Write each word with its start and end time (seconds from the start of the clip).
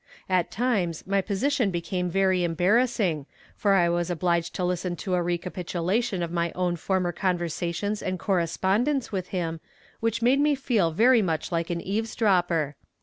At 0.27 0.49
times 0.49 1.05
my 1.05 1.21
position 1.21 1.69
became 1.69 2.09
very 2.09 2.43
embarrassing, 2.43 3.27
for 3.55 3.73
I 3.73 3.87
was 3.87 4.09
obliged 4.09 4.55
to 4.55 4.65
listen 4.65 4.95
to 4.95 5.13
a 5.13 5.21
recapitulation 5.21 6.23
of 6.23 6.31
my 6.31 6.51
own 6.55 6.75
former 6.77 7.11
conversations 7.11 8.01
and 8.01 8.17
correspondence 8.17 9.11
with 9.11 9.27
him, 9.27 9.59
which 9.99 10.23
made 10.23 10.39
me 10.39 10.55
feel 10.55 10.89
very 10.89 11.21
much 11.21 11.51
like 11.51 11.69
an 11.69 11.81
eavesdropper. 11.81 12.75